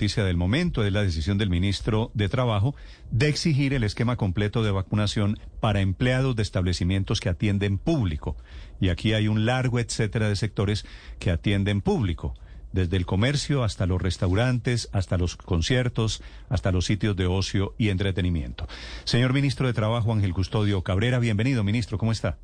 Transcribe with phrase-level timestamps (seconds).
[0.00, 2.74] noticia del momento es la decisión del ministro de Trabajo
[3.10, 8.34] de exigir el esquema completo de vacunación para empleados de establecimientos que atienden público.
[8.80, 10.86] Y aquí hay un largo etcétera de sectores
[11.18, 12.32] que atienden público,
[12.72, 17.90] desde el comercio hasta los restaurantes, hasta los conciertos, hasta los sitios de ocio y
[17.90, 18.68] entretenimiento.
[19.04, 22.38] Señor ministro de Trabajo, Ángel Custodio Cabrera, bienvenido, ministro, ¿cómo está?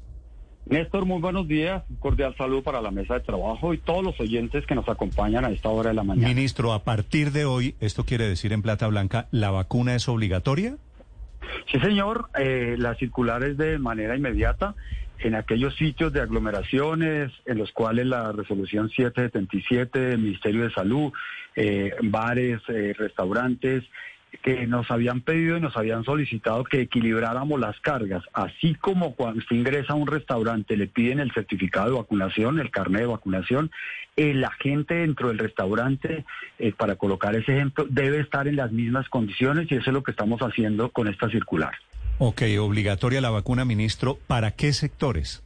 [0.66, 1.84] Néstor, muy buenos días.
[1.88, 5.44] Un cordial saludo para la mesa de trabajo y todos los oyentes que nos acompañan
[5.44, 6.26] a esta hora de la mañana.
[6.26, 10.76] Ministro, a partir de hoy, esto quiere decir en plata blanca, ¿la vacuna es obligatoria?
[11.70, 12.28] Sí, señor.
[12.36, 14.74] Eh, la circular es de manera inmediata
[15.20, 21.12] en aquellos sitios de aglomeraciones en los cuales la resolución 777 del Ministerio de Salud,
[21.54, 23.84] eh, bares, eh, restaurantes,
[24.42, 29.38] que nos habían pedido y nos habían solicitado que equilibráramos las cargas, así como cuando
[29.38, 33.70] usted ingresa a un restaurante le piden el certificado de vacunación, el carnet de vacunación,
[34.16, 36.24] el agente dentro del restaurante,
[36.58, 40.02] eh, para colocar ese ejemplo, debe estar en las mismas condiciones y eso es lo
[40.02, 41.72] que estamos haciendo con esta circular.
[42.18, 45.45] Ok, obligatoria la vacuna, ministro, ¿para qué sectores?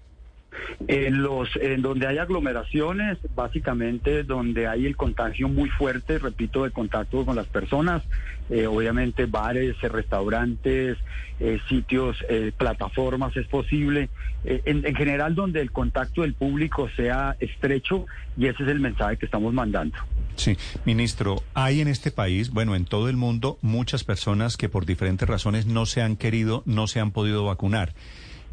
[0.89, 6.70] En los en donde hay aglomeraciones, básicamente donde hay el contagio muy fuerte, repito, de
[6.70, 8.03] contacto con las personas,
[8.50, 10.98] eh, obviamente bares, restaurantes,
[11.38, 14.08] eh, sitios, eh, plataformas es posible,
[14.44, 19.27] en general donde el contacto del público sea estrecho y ese es el mensaje que
[19.27, 19.98] estamos mandando.
[20.36, 24.86] Sí, ministro, hay en este país, bueno, en todo el mundo, muchas personas que por
[24.86, 27.92] diferentes razones no se han querido, no se han podido vacunar.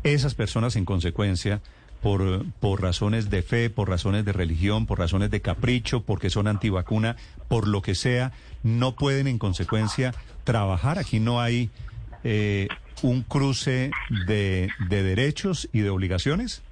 [0.03, 1.61] Esas personas, en consecuencia,
[2.01, 6.47] por, por razones de fe, por razones de religión, por razones de capricho, porque son
[6.47, 7.15] antivacuna,
[7.47, 8.31] por lo que sea,
[8.63, 10.99] no pueden en consecuencia trabajar.
[10.99, 11.69] Aquí no hay
[12.23, 12.67] eh,
[13.03, 13.91] un cruce
[14.27, 16.63] de, de derechos y de obligaciones.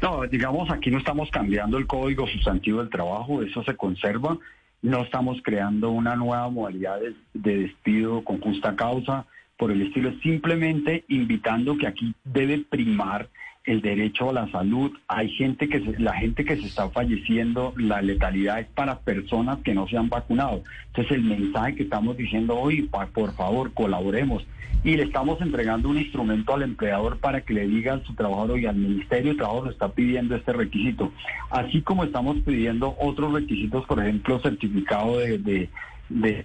[0.00, 4.38] No, digamos, aquí no estamos cambiando el código sustantivo del trabajo, eso se conserva.
[4.82, 10.12] No estamos creando una nueva modalidad de, de despido con justa causa por el estilo,
[10.22, 13.28] simplemente invitando que aquí debe primar
[13.64, 14.92] el derecho a la salud.
[15.08, 19.58] Hay gente que se, la gente que se está falleciendo, la letalidad es para personas
[19.60, 20.62] que no se han vacunado.
[20.88, 22.82] Entonces el mensaje que estamos diciendo hoy,
[23.12, 24.44] por favor, colaboremos
[24.84, 28.60] y le estamos entregando un instrumento al empleador para que le diga a su trabajador
[28.60, 31.10] y al Ministerio de Trabajo le está pidiendo este requisito.
[31.50, 35.70] Así como estamos pidiendo otros requisitos, por ejemplo, certificado de,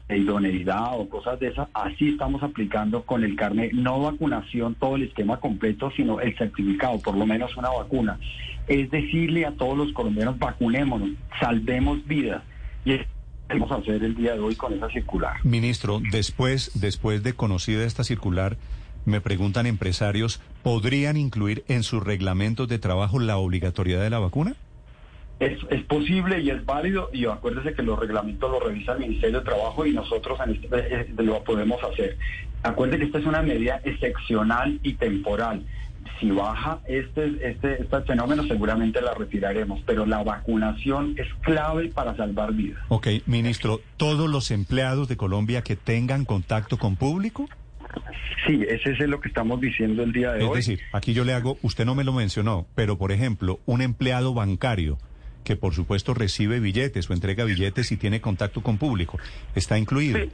[0.10, 5.04] idoneidad o cosas de esas, así estamos aplicando con el carnet, no vacunación, todo el
[5.04, 8.20] esquema completo, sino el certificado, por lo menos una vacuna.
[8.68, 11.10] Es decirle a todos los colombianos, vacunémonos,
[11.40, 12.44] salvemos vidas.
[12.86, 13.08] Y es
[13.50, 15.34] vamos a hacer el día de hoy con esa circular.
[15.44, 18.58] Ministro, después, después de conocida esta circular,
[19.06, 24.56] me preguntan empresarios, ¿podrían incluir en sus reglamentos de trabajo la obligatoriedad de la vacuna?
[25.40, 29.40] Es, es, posible y es válido y acuérdese que los reglamentos los revisa el Ministerio
[29.40, 32.18] de Trabajo y nosotros este, eh, eh, lo podemos hacer.
[32.62, 35.64] Acuérdese que esta es una medida excepcional y temporal.
[36.20, 42.18] Si baja este, este, este fenómeno seguramente la retiraremos, pero la vacunación es clave para
[42.18, 42.84] salvar vidas.
[42.90, 47.48] Ok, ministro, ¿todos los empleados de Colombia que tengan contacto con público?
[48.46, 50.60] Sí, ese es lo que estamos diciendo el día de hoy.
[50.60, 53.82] Es decir, aquí yo le hago, usted no me lo mencionó, pero por ejemplo, un
[53.82, 54.98] empleado bancario
[55.50, 59.18] que por supuesto recibe billetes o entrega billetes y tiene contacto con público.
[59.56, 60.20] ¿Está incluido?
[60.20, 60.30] Sí.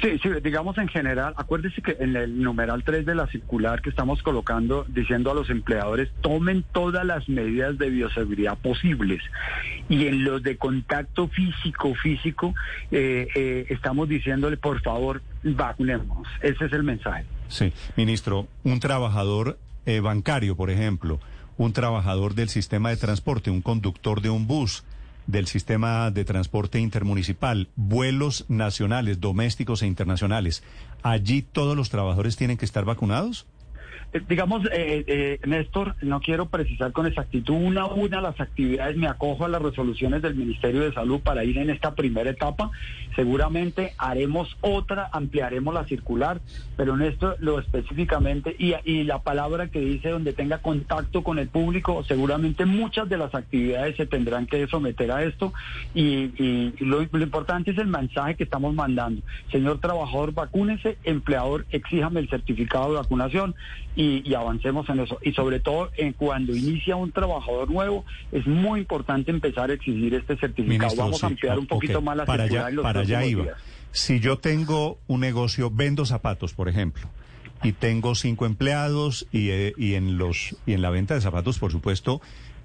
[0.00, 4.22] Sí, digamos en general, acuérdese que en el numeral 3 de la circular que estamos
[4.22, 9.22] colocando, diciendo a los empleadores, tomen todas las medidas de bioseguridad posibles.
[9.90, 12.54] Y en los de contacto físico, físico,
[12.90, 16.26] eh, eh, estamos diciéndole, por favor, vacunemos.
[16.40, 17.26] Ese es el mensaje.
[17.48, 21.20] Sí, ministro, un trabajador eh, bancario, por ejemplo,
[21.60, 24.82] un trabajador del sistema de transporte, un conductor de un bus,
[25.26, 30.62] del sistema de transporte intermunicipal, vuelos nacionales, domésticos e internacionales.
[31.02, 33.44] ¿Allí todos los trabajadores tienen que estar vacunados?
[34.12, 38.96] Eh, digamos, eh, eh, Néstor, no quiero precisar con exactitud una a una las actividades,
[38.96, 42.70] me acojo a las resoluciones del Ministerio de Salud para ir en esta primera etapa.
[43.14, 46.40] Seguramente haremos otra, ampliaremos la circular,
[46.76, 51.38] pero en esto lo específicamente y, y la palabra que dice donde tenga contacto con
[51.38, 55.52] el público, seguramente muchas de las actividades se tendrán que someter a esto
[55.94, 59.22] y, y lo, lo, importante es el mensaje que estamos mandando.
[59.50, 63.54] Señor trabajador, vacúnese, empleador, exíjame el certificado de vacunación
[64.00, 65.18] y, avancemos en eso.
[65.22, 70.14] Y sobre todo, en cuando inicia un trabajador nuevo, es muy importante empezar a exigir
[70.14, 70.94] este certificado.
[70.96, 73.44] Vamos a ampliar un poquito más la para allá, para allá iba.
[73.92, 77.08] Si yo tengo un negocio, vendo zapatos, por ejemplo,
[77.62, 81.58] y tengo cinco empleados y, eh, y, en los y en la venta de zapatos,
[81.58, 82.22] por supuesto,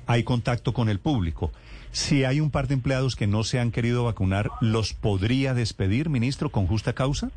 [0.07, 1.51] hay contacto con el público.
[1.91, 6.09] Si hay un par de empleados que no se han querido vacunar, ¿los podría despedir,
[6.09, 7.31] ministro, con justa causa?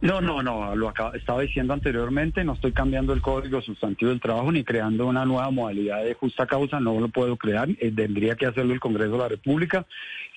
[0.00, 4.52] No, no, no, lo estaba diciendo anteriormente, no estoy cambiando el código sustantivo del trabajo
[4.52, 8.46] ni creando una nueva modalidad de justa causa, no lo puedo crear, eh, tendría que
[8.46, 9.86] hacerlo el Congreso de la República.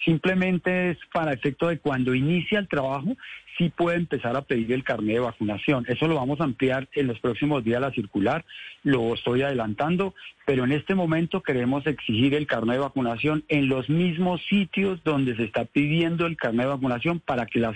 [0.04, 3.16] Simplemente es para efecto de cuando inicia el trabajo,
[3.58, 5.86] sí puede empezar a pedir el carnet de vacunación.
[5.88, 8.46] Eso lo vamos a ampliar en los próximos días la circular,
[8.84, 10.14] lo estoy adelantando,
[10.46, 15.36] pero en este momento queremos exigir el carnet de vacunación en los mismos sitios donde
[15.36, 17.76] se está pidiendo el carnet de vacunación para que las,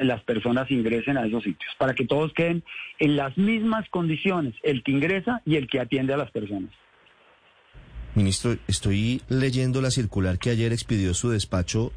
[0.00, 2.62] las personas ingresen a esos sitios, para que todos queden
[2.98, 6.70] en las mismas condiciones, el que ingresa y el que atiende a las personas.
[8.16, 11.92] Ministro, estoy leyendo la circular que ayer expidió su despacho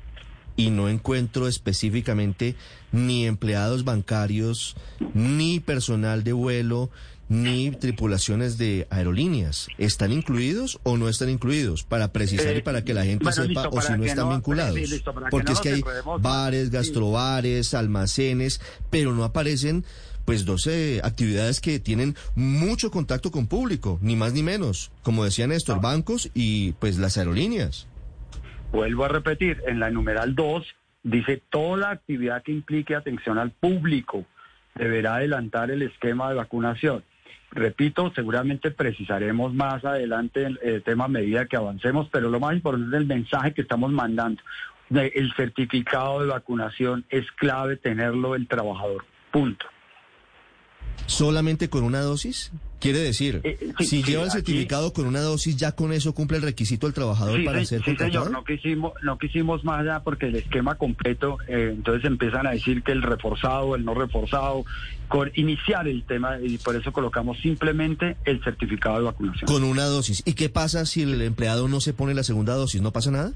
[0.59, 2.55] y no encuentro específicamente
[2.91, 4.75] ni empleados bancarios,
[5.13, 6.89] ni personal de vuelo,
[7.29, 9.69] ni tripulaciones de aerolíneas.
[9.77, 11.83] ¿Están incluidos o no están incluidos?
[11.83, 14.77] Para precisar y para que la gente sepa o si no están vinculados.
[15.31, 15.83] Porque es que hay
[16.19, 18.59] bares, gastrobares, almacenes,
[18.89, 19.85] pero no aparecen
[20.25, 25.47] pues 12 actividades que tienen mucho contacto con público, ni más ni menos, como decía
[25.47, 27.87] Néstor, bancos y pues las aerolíneas.
[28.71, 34.25] Vuelvo a repetir, en la numeral 2 dice toda actividad que implique atención al público
[34.75, 37.03] deberá adelantar el esquema de vacunación.
[37.51, 42.95] Repito, seguramente precisaremos más adelante el, tema a medida que avancemos, pero lo más importante
[42.95, 44.41] es el mensaje que estamos mandando.
[44.91, 49.05] El certificado de vacunación es clave tenerlo el trabajador.
[49.31, 49.65] Punto.
[51.05, 52.51] ¿Solamente con una dosis?
[52.79, 56.37] Quiere decir, eh, eh, si lleva el certificado con una dosis, ya con eso cumple
[56.37, 60.27] el requisito el trabajador para ser sí, señor, no quisimos, no quisimos más allá porque
[60.27, 64.63] el esquema completo, eh, entonces empiezan a decir que el reforzado, el no reforzado,
[65.09, 69.45] con iniciar el tema y por eso colocamos simplemente el certificado de vacunación.
[69.45, 70.23] Con una dosis.
[70.25, 72.81] ¿Y qué pasa si el empleado no se pone la segunda dosis?
[72.81, 73.33] ¿No pasa nada?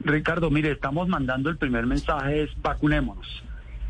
[0.00, 3.26] Ricardo, mire, estamos mandando el primer mensaje es vacunémonos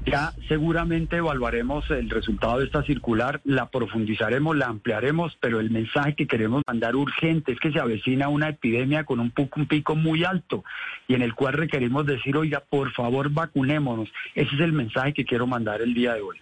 [0.05, 6.15] ya seguramente evaluaremos el resultado de esta circular, la profundizaremos, la ampliaremos, pero el mensaje
[6.15, 10.65] que queremos mandar urgente es que se avecina una epidemia con un, pico, muy alto
[11.09, 14.09] y en el cual requerimos decir, oiga, por favor vacunémonos.
[14.35, 16.37] Ese es el mensaje que quiero mandar el día de hoy.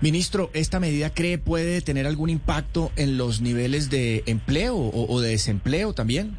[0.00, 5.30] Ministro, ¿esta medida cree puede tener algún impacto en los niveles de empleo o de
[5.30, 6.36] desempleo también?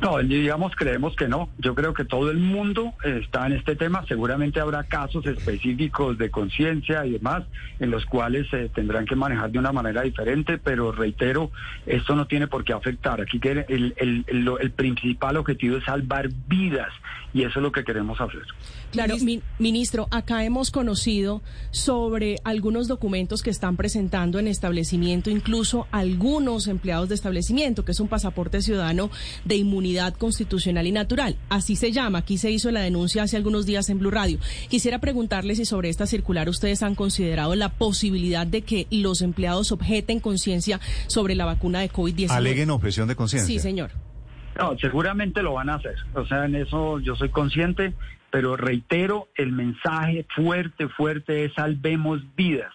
[0.00, 1.48] No, digamos, creemos que no.
[1.58, 4.04] Yo creo que todo el mundo está en este tema.
[4.08, 7.44] Seguramente habrá casos específicos de conciencia y demás
[7.78, 11.50] en los cuales se tendrán que manejar de una manera diferente, pero reitero,
[11.86, 13.20] esto no tiene por qué afectar.
[13.20, 14.24] Aquí el, el,
[14.60, 16.90] el, principal objetivo es salvar vidas
[17.34, 18.42] y eso es lo que queremos hacer.
[18.90, 19.16] Claro,
[19.58, 27.08] ministro, acá hemos conocido sobre algunos documentos que están presentando en establecimiento, incluso algunos empleados
[27.08, 29.10] de establecimiento, que es un pasaporte ciudadano
[29.44, 31.36] de inmunidad constitucional y natural.
[31.48, 32.18] Así se llama.
[32.18, 34.38] Aquí se hizo la denuncia hace algunos días en Blue Radio.
[34.68, 39.72] Quisiera preguntarle si sobre esta circular ustedes han considerado la posibilidad de que los empleados
[39.72, 42.30] objeten conciencia sobre la vacuna de COVID-19.
[42.30, 43.54] Aleguen objeción de conciencia.
[43.54, 43.90] Sí, señor.
[44.58, 45.96] No, seguramente lo van a hacer.
[46.14, 47.94] O sea, en eso yo soy consciente,
[48.30, 52.72] pero reitero, el mensaje fuerte, fuerte es salvemos vidas.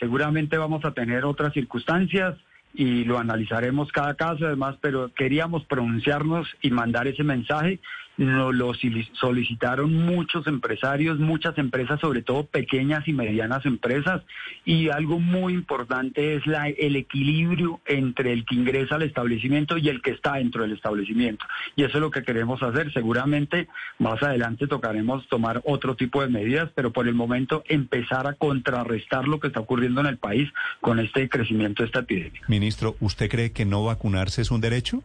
[0.00, 2.36] Seguramente vamos a tener otras circunstancias
[2.74, 7.80] y lo analizaremos cada caso además, pero queríamos pronunciarnos y mandar ese mensaje
[8.18, 14.22] nos lo solicitaron muchos empresarios, muchas empresas, sobre todo pequeñas y medianas empresas,
[14.64, 19.88] y algo muy importante es la, el equilibrio entre el que ingresa al establecimiento y
[19.88, 21.46] el que está dentro del establecimiento.
[21.76, 22.92] Y eso es lo que queremos hacer.
[22.92, 28.34] Seguramente más adelante tocaremos tomar otro tipo de medidas, pero por el momento empezar a
[28.34, 30.50] contrarrestar lo que está ocurriendo en el país
[30.80, 32.42] con este crecimiento de esta epidemia.
[32.48, 35.02] Ministro, ¿usted cree que no vacunarse es un derecho?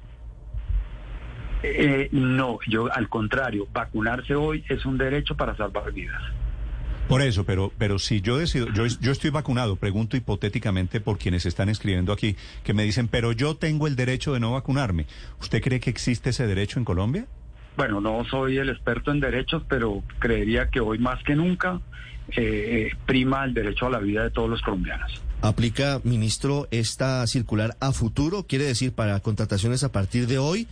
[1.63, 6.21] Eh, no, yo al contrario, vacunarse hoy es un derecho para salvar vidas.
[7.07, 11.45] Por eso, pero, pero si yo decido, yo, yo estoy vacunado, pregunto hipotéticamente por quienes
[11.45, 15.05] están escribiendo aquí, que me dicen, pero yo tengo el derecho de no vacunarme.
[15.41, 17.25] ¿Usted cree que existe ese derecho en Colombia?
[17.75, 21.81] Bueno, no soy el experto en derechos, pero creería que hoy más que nunca
[22.35, 25.21] eh, prima el derecho a la vida de todos los colombianos.
[25.41, 28.43] ¿Aplica, ministro, esta circular a futuro?
[28.43, 30.67] ¿Quiere decir para contrataciones a partir de hoy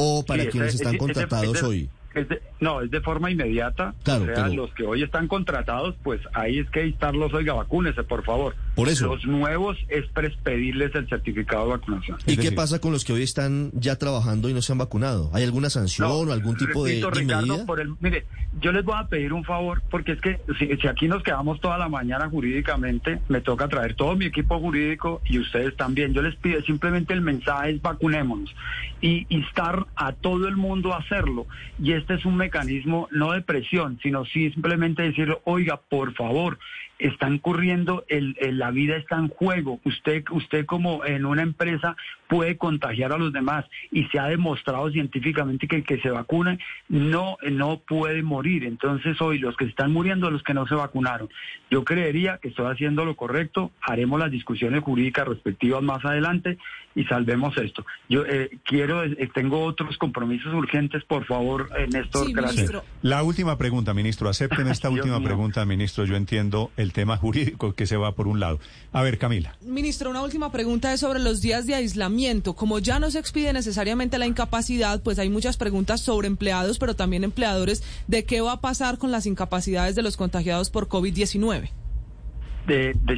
[0.00, 1.88] o para quienes están contratados hoy?
[2.14, 3.94] Es de- no, es de forma inmediata.
[4.02, 7.52] Claro, o sea, pero- los que hoy están contratados, pues ahí es que instarlos, oiga,
[7.54, 8.56] vacúnese, por favor.
[8.74, 9.06] Por eso.
[9.06, 10.06] Los nuevos es
[10.42, 12.18] pedirles el certificado de vacunación.
[12.26, 15.30] ¿Y qué pasa con los que hoy están ya trabajando y no se han vacunado?
[15.32, 17.66] ¿Hay alguna sanción No, o algún tipo de, repito, de Ricardo, medida?
[17.66, 18.26] por el, mire,
[18.60, 21.60] yo les voy a pedir un favor, porque es que si, si aquí nos quedamos
[21.60, 26.14] toda la mañana jurídicamente, me toca traer todo mi equipo jurídico y ustedes también.
[26.14, 28.54] Yo les pido simplemente el mensaje es vacunémonos
[29.00, 31.46] y instar a todo el mundo a hacerlo.
[31.82, 36.58] Y este es un mecanismo no de presión, sino simplemente decir, oiga, por favor,
[37.00, 39.80] están corriendo, el, el- la vida está en juego.
[39.84, 41.96] Usted, usted como en una empresa
[42.28, 46.58] puede contagiar a los demás y se ha demostrado científicamente que el que se vacuna
[46.88, 48.64] no, no puede morir.
[48.64, 51.28] Entonces hoy los que están muriendo, los que no se vacunaron.
[51.70, 56.58] Yo creería que estoy haciendo lo correcto, haremos las discusiones jurídicas respectivas más adelante
[56.94, 57.84] y salvemos esto.
[58.08, 62.56] Yo eh, quiero, eh, tengo otros compromisos urgentes, por favor, eh, Néstor, Sí, gracias.
[62.56, 62.84] ministro.
[63.02, 64.28] La última pregunta, ministro.
[64.28, 65.26] Acepten esta última mío.
[65.26, 66.04] pregunta, ministro.
[66.04, 68.58] Yo entiendo el tema jurídico que se va por un lado.
[68.92, 69.56] A ver, Camila.
[69.60, 72.54] Ministro, una última pregunta es sobre los días de aislamiento.
[72.54, 76.96] Como ya no se expide necesariamente la incapacidad, pues hay muchas preguntas sobre empleados, pero
[76.96, 81.70] también empleadores, de qué va a pasar con las incapacidades de los contagiados por COVID-19.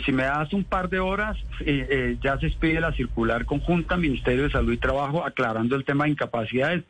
[0.05, 3.99] Si me das un par de horas, eh, eh, ya se expide la circular conjunta
[3.99, 6.85] Ministerio de Salud y Trabajo aclarando el tema de incapacidades.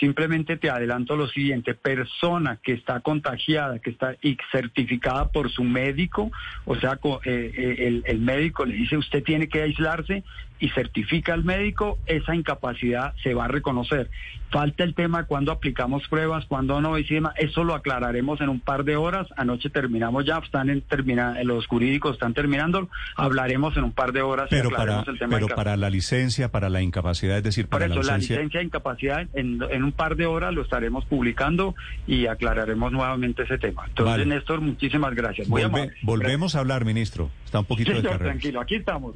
[0.00, 4.16] Simplemente te adelanto lo siguiente, persona que está contagiada, que está
[4.50, 6.30] certificada por su médico,
[6.64, 10.24] o sea, eh, el médico le dice usted tiene que aislarse
[10.60, 14.10] y certifica al médico, esa incapacidad se va a reconocer.
[14.50, 17.34] Falta el tema de cuándo aplicamos pruebas, cuándo no, y demás.
[17.36, 19.26] Eso lo aclararemos en un par de horas.
[19.36, 22.88] Anoche terminamos ya, están en termina, los jurídicos están terminando.
[23.14, 25.34] Hablaremos en un par de horas y Pero para, el tema.
[25.36, 28.36] pero para la licencia, para la incapacidad, es decir, Por para eso, la la ausencia.
[28.36, 31.74] licencia de incapacidad en, en un par de horas lo estaremos publicando
[32.06, 33.84] y aclararemos nuevamente ese tema.
[33.86, 34.26] Entonces, Vale.
[34.26, 35.46] Néstor, muchísimas gracias.
[35.48, 35.92] Muy Volve- amable.
[36.02, 37.30] volvemos a hablar, ministro.
[37.44, 38.04] Está un poquito Gracias.
[38.12, 39.14] de Señor, tranquilo, aquí estamos.